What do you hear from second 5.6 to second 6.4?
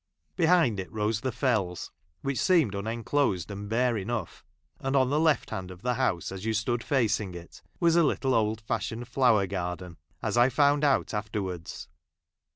of the house